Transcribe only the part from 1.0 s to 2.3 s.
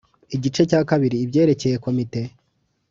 ibyerekeye Komite